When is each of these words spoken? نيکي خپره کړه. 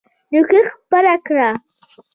نيکي 0.31 0.59
خپره 0.71 1.15
کړه. 1.25 1.49